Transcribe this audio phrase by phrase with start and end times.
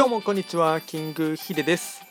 [0.00, 2.02] どうもこんにちはキングヒデです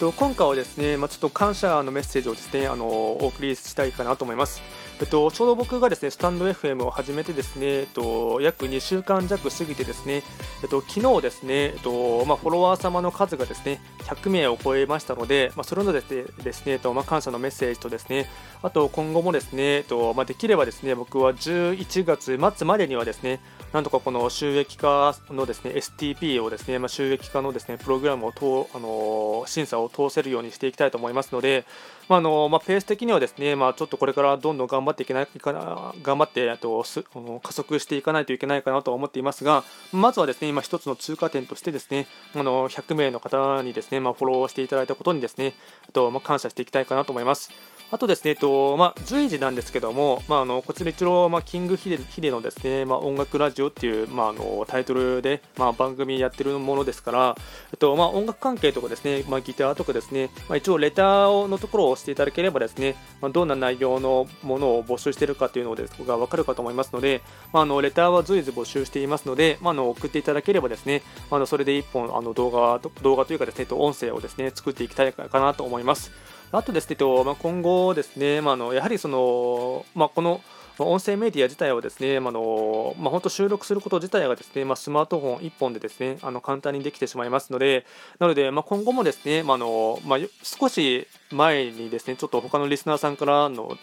[0.00, 4.60] と今回はですね、まあ、ちょっと感謝のメッセージをですねあのお送りしたいかなと思います。
[4.98, 10.22] えっと、ちょうど僕がですねスタンド FM を始めてですね、えっと、約2週間弱過ぎてですね、
[10.62, 18.26] えっと、昨日ですね、えっとまあ、フォロワー様の数がですね100名を超えましたので、まあ、それのですねですね、えっとまあ、感謝のメッセージとですね
[18.62, 23.40] あと今後もですね、えっとまあ、できればですね僕は11月末までにはですね
[23.76, 31.66] なんとかこの収益化のですね STP をですね、まあ、収益化のですねプログラムをとあの審査を通せるようにしていきたいと思いますので、
[32.08, 39.62] まあのまあ、ペース的にはですね、まあ、ちょっとこれからどんどん頑張っていけないかな頑張ってあとすあの加速していかないといけないかなと思っていますが、
[39.92, 45.52] まずはですね今一つの通過点としてですねあの100名の方にですね、まあ、フォローしていただいたことにですね
[45.86, 47.50] あと、まあ、感謝していきたいかなと思います。
[47.92, 57.36] あとですね、えっとまあ、随時なんですけども、まあ、あのこちら一応、まあ、キングヒデヒデのですね、まあ、音楽ラジオっていう、まあ、あのタイトルで、まあ、番組やってるものですから、
[57.70, 67.22] えっとまあ、音楽関係とかですね、まあ、ギターとかですね、まあ、一応レターのところを押していただければですね、まあ、どんな内容のものを募集しているかというのですが分かるかと思いますので、
[67.52, 76.10] まあ、あのレターは随時募集していますので、まあ、あの送っていただければですね、あのそれで1本あの動画動画というかですね、と音声をですね作っていきたいかなと思います。
[76.52, 80.40] あとですね、まあ、今後ですね、まあ、のやはりその、まあ、この
[80.78, 87.86] 音声メディア自体をですね、まあのまあ、本当収録すること自体がですね、まあ、スマートフォン1本でですねあの簡単にできてしまいますので、
[88.18, 93.76] なので、まあ、今後もですね、まあのまあ、少し前にですね、ちょっと他のリスナーさんからの、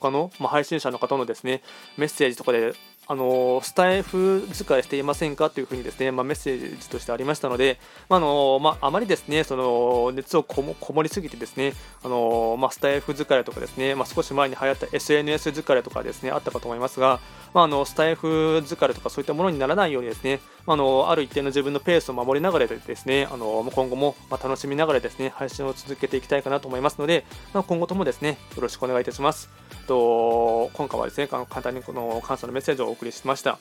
[0.00, 1.62] 他の、まあ、配信者の方のですね、
[1.96, 2.74] メッセージとかで
[3.06, 17.20] あのスタイフ使いしていませんかというふうにですね、まあ、メッセージとしてありましたので、まあのまあ、あまりですねその熱をこもこもりすぎてですねあの、まあ、スタイフ疲れとかですね、まあ、少し前に流行った SNS 疲れとかですねあったかと思いますが、
[17.52, 18.26] まあ、あのスタイフ
[18.64, 29.50] 疲れとかそういったものにならないようにですねまあのある一定の自分のペースを守りながらですねあの今後も楽しみながらですね配信を続けていきたいかなと思いますので、まあ、今後ともですねよろしくお願いいたします。
[29.86, 33.58] と今回はですね簡単にこの感謝のメッセージをお送りしました。